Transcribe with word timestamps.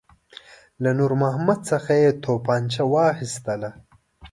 له 0.83 0.91
نور 0.99 1.11
محمد 1.23 1.59
څخه 1.71 1.91
یې 2.03 2.09
توپنچه 2.23 2.83
واخیستله. 2.93 3.69